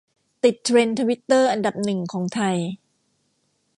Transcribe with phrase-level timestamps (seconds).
[0.43, 2.55] ติดเทรนด์ทวิตเตอร์อันดับหนึ่งของไทย